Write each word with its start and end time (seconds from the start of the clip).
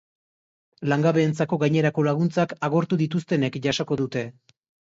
Langabeentzako 0.93 1.59
gainerako 1.65 2.07
laguntzak 2.09 2.57
agortu 2.71 3.01
dituztenek 3.05 3.63
jasoko 3.69 4.03
dute. 4.05 4.29